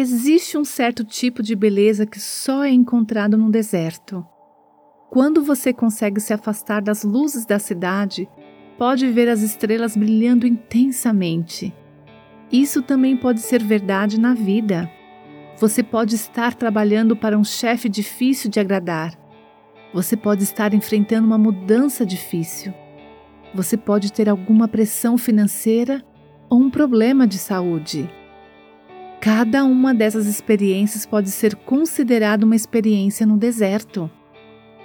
[0.00, 4.24] Existe um certo tipo de beleza que só é encontrado no deserto.
[5.10, 8.28] Quando você consegue se afastar das luzes da cidade,
[8.78, 11.74] pode ver as estrelas brilhando intensamente.
[12.52, 14.88] Isso também pode ser verdade na vida.
[15.58, 19.18] Você pode estar trabalhando para um chefe difícil de agradar.
[19.92, 22.72] Você pode estar enfrentando uma mudança difícil.
[23.52, 26.04] Você pode ter alguma pressão financeira
[26.48, 28.08] ou um problema de saúde.
[29.20, 34.08] Cada uma dessas experiências pode ser considerada uma experiência no deserto.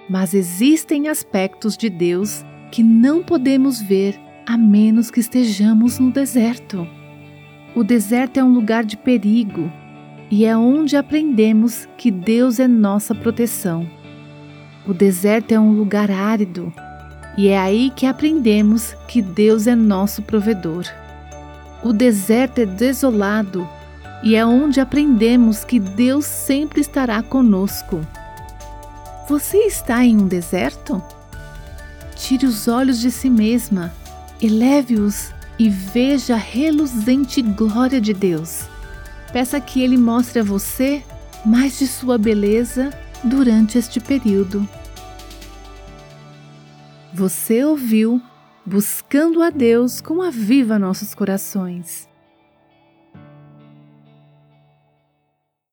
[0.10, 6.88] Mas existem aspectos de Deus que não podemos ver a menos que estejamos no deserto.
[7.76, 9.72] O deserto é um lugar de perigo
[10.32, 13.88] e é onde aprendemos que Deus é nossa proteção.
[14.88, 16.74] O deserto é um lugar árido
[17.38, 20.86] e é aí que aprendemos que Deus é nosso provedor.
[21.84, 23.68] O deserto é desolado
[24.24, 28.00] e é onde aprendemos que Deus sempre estará conosco.
[29.28, 31.04] Você está em um deserto?
[32.16, 33.94] Tire os olhos de si mesma,
[34.42, 38.64] eleve-os e veja a reluzente glória de Deus.
[39.34, 41.04] Peça que Ele mostre a você
[41.46, 42.92] mais de sua beleza
[43.24, 44.68] durante este período.
[47.14, 48.22] Você ouviu
[48.66, 52.13] Buscando a Deus com a Viva Nossos Corações.